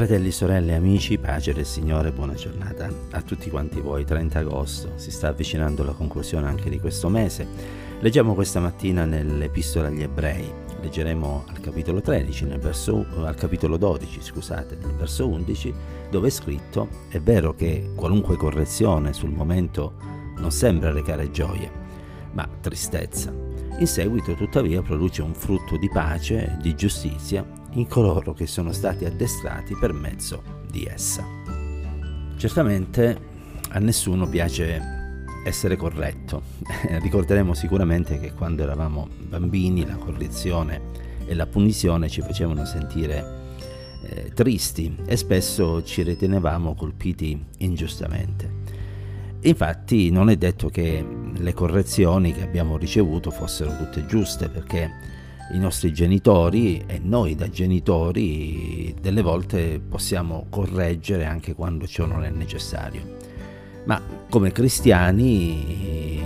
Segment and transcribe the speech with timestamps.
[0.00, 4.06] Fratelli, sorelle, amici, pace del Signore, buona giornata a tutti quanti voi.
[4.06, 7.46] 30 agosto, si sta avvicinando la conclusione anche di questo mese.
[8.00, 10.50] Leggiamo questa mattina nell'Epistola agli Ebrei.
[10.80, 15.74] Leggeremo al capitolo 13, verso, al capitolo 12, scusate, nel verso 11,
[16.08, 19.92] dove è scritto: È vero che qualunque correzione sul momento
[20.38, 21.70] non sembra recare gioia,
[22.32, 23.30] ma tristezza.
[23.78, 29.04] In seguito, tuttavia, produce un frutto di pace di giustizia in coloro che sono stati
[29.04, 31.24] addestrati per mezzo di essa.
[32.36, 33.28] Certamente
[33.70, 34.98] a nessuno piace
[35.44, 36.42] essere corretto.
[37.00, 40.80] Ricorderemo sicuramente che quando eravamo bambini la correzione
[41.26, 43.38] e la punizione ci facevano sentire
[44.02, 48.58] eh, tristi e spesso ci ritenevamo colpiti ingiustamente.
[49.42, 54.90] Infatti non è detto che le correzioni che abbiamo ricevuto fossero tutte giuste perché
[55.52, 62.24] i nostri genitori e noi da genitori delle volte possiamo correggere anche quando ciò non
[62.24, 63.16] è necessario.
[63.84, 66.18] Ma come cristiani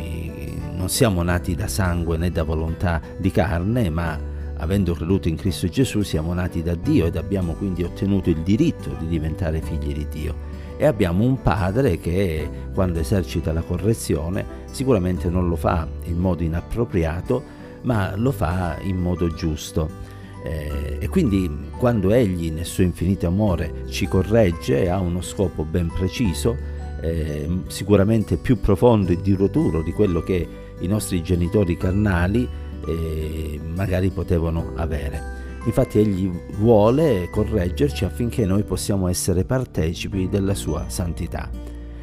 [0.77, 4.19] non siamo nati da sangue né da volontà di carne, ma
[4.57, 8.95] avendo creduto in Cristo Gesù siamo nati da Dio ed abbiamo quindi ottenuto il diritto
[8.99, 10.53] di diventare figli di Dio.
[10.77, 16.43] E abbiamo un padre che quando esercita la correzione sicuramente non lo fa in modo
[16.43, 20.03] inappropriato, ma lo fa in modo giusto.
[20.45, 25.89] Eh, e quindi quando egli nel suo infinito amore ci corregge ha uno scopo ben
[25.89, 26.55] preciso,
[27.01, 30.47] eh, sicuramente più profondo e duraturo di quello che
[30.81, 32.47] i nostri genitori carnali
[32.87, 35.43] eh, magari potevano avere.
[35.65, 41.49] Infatti egli vuole correggerci affinché noi possiamo essere partecipi della sua santità.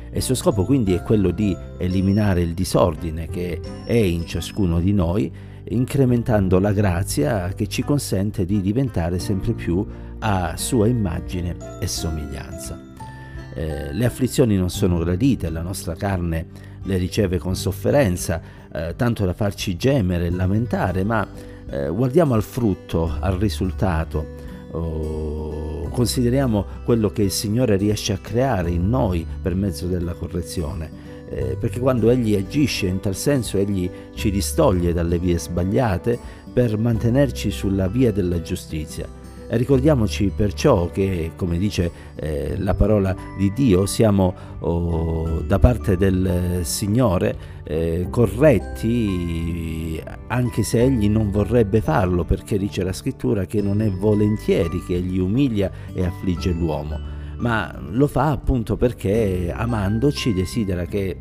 [0.10, 4.80] E il suo scopo quindi è quello di eliminare il disordine che è in ciascuno
[4.80, 5.32] di noi
[5.72, 9.86] incrementando la grazia che ci consente di diventare sempre più
[10.19, 12.80] a sua immagine e somiglianza.
[13.53, 19.26] Eh, le afflizioni non sono gradite, la nostra carne le riceve con sofferenza, eh, tanto
[19.26, 21.27] da farci gemere e lamentare, ma
[21.70, 24.26] eh, guardiamo al frutto, al risultato,
[24.71, 31.11] oh, consideriamo quello che il Signore riesce a creare in noi per mezzo della correzione
[31.31, 36.19] eh, perché quando egli agisce in tal senso egli ci distoglie dalle vie sbagliate
[36.52, 39.19] per mantenerci sulla via della giustizia.
[39.47, 46.61] Ricordiamoci perciò che, come dice eh, la parola di Dio, siamo oh, da parte del
[46.64, 53.81] Signore eh, corretti anche se Egli non vorrebbe farlo, perché dice la scrittura che non
[53.81, 57.11] è volentieri che Egli umilia e affligge l'uomo
[57.42, 61.18] ma lo fa appunto perché amandoci desidera che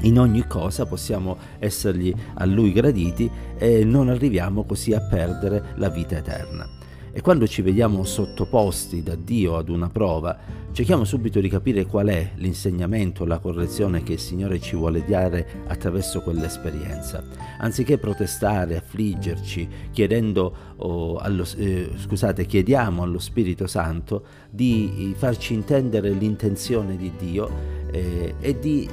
[0.00, 5.88] in ogni cosa possiamo essergli a lui graditi e non arriviamo così a perdere la
[5.88, 6.81] vita eterna.
[7.14, 10.34] E quando ci vediamo sottoposti da Dio ad una prova,
[10.72, 15.64] cerchiamo subito di capire qual è l'insegnamento, la correzione che il Signore ci vuole dare
[15.66, 17.22] attraverso quell'esperienza.
[17.58, 26.08] Anziché protestare, affliggerci, chiedendo, oh, allo, eh, scusate, chiediamo allo Spirito Santo di farci intendere
[26.12, 27.50] l'intenzione di Dio
[27.90, 28.88] eh, e di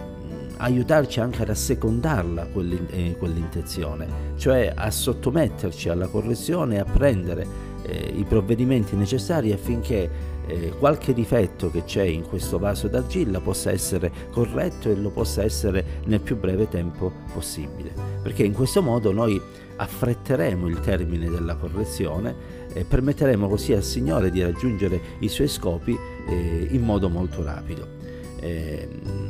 [0.58, 2.50] aiutarci anche ad assecondarla
[2.90, 10.38] eh, quell'intenzione, cioè a sottometterci alla correzione e a prendere eh, i provvedimenti necessari affinché
[10.48, 15.44] eh, qualche difetto che c'è in questo vaso d'argilla possa essere corretto e lo possa
[15.44, 17.92] essere nel più breve tempo possibile.
[18.22, 19.40] Perché in questo modo noi
[19.76, 25.98] affretteremo il termine della correzione e permetteremo così al Signore di raggiungere i suoi scopi
[26.28, 27.98] eh, in modo molto rapido.
[28.42, 28.88] Eh,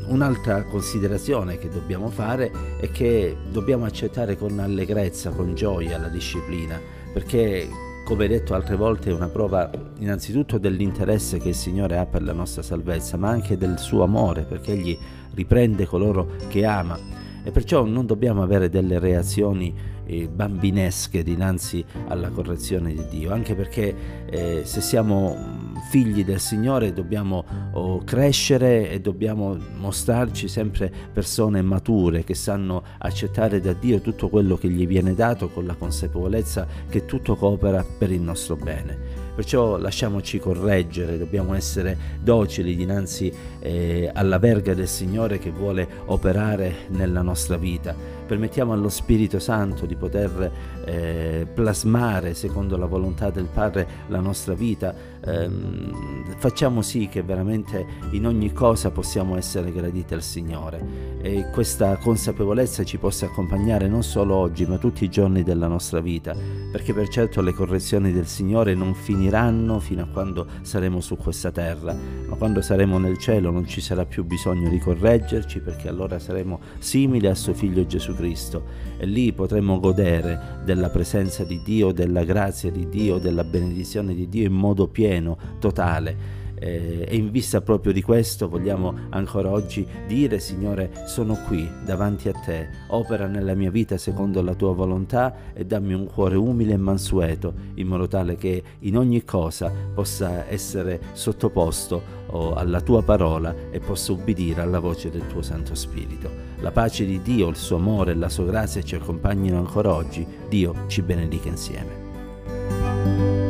[0.08, 6.80] un'altra considerazione che dobbiamo fare è che dobbiamo accettare con allegrezza, con gioia la disciplina,
[7.12, 7.68] perché
[8.10, 12.34] come detto altre volte, è una prova innanzitutto dell'interesse che il Signore ha per la
[12.34, 14.98] nostra salvezza, ma anche del suo amore, perché Egli
[15.36, 16.98] riprende coloro che ama.
[17.44, 19.72] E perciò non dobbiamo avere delle reazioni
[20.08, 23.96] eh, bambinesche dinanzi alla correzione di Dio, anche perché
[24.26, 32.24] eh, se siamo figli del Signore dobbiamo oh, crescere e dobbiamo mostrarci sempre persone mature
[32.24, 37.06] che sanno accettare da Dio tutto quello che gli viene dato con la consapevolezza che
[37.06, 39.28] tutto coopera per il nostro bene.
[39.36, 46.88] Perciò lasciamoci correggere, dobbiamo essere docili dinanzi eh, alla verga del Signore che vuole operare
[46.90, 50.52] nella nostra vita permettiamo allo Spirito Santo di poter
[50.86, 54.94] eh, plasmare secondo la volontà del Padre la nostra vita,
[55.26, 61.18] ehm, facciamo sì che veramente in ogni cosa possiamo essere graditi al Signore.
[61.22, 66.00] E questa consapevolezza ci possa accompagnare non solo oggi ma tutti i giorni della nostra
[66.00, 66.36] vita,
[66.72, 71.50] perché per certo le correzioni del Signore non finiranno fino a quando saremo su questa
[71.50, 71.96] terra,
[72.28, 76.60] ma quando saremo nel cielo non ci sarà più bisogno di correggerci perché allora saremo
[76.78, 78.64] simili a suo figlio Gesù Cristo.
[78.98, 84.28] E lì potremo godere della presenza di Dio, della grazia di Dio, della benedizione di
[84.28, 89.86] Dio in modo pieno, totale eh, e in vista proprio di questo vogliamo ancora oggi
[90.08, 95.54] dire Signore sono qui davanti a te, opera nella mia vita secondo la tua volontà
[95.54, 100.48] e dammi un cuore umile e mansueto in modo tale che in ogni cosa possa
[100.48, 106.30] essere sottoposto oh, alla tua parola e possa ubbidire alla voce del tuo Santo Spirito.
[106.62, 110.26] La pace di Dio, il suo amore e la sua grazia ci accompagnino ancora oggi.
[110.48, 113.49] Dio ci benedica insieme.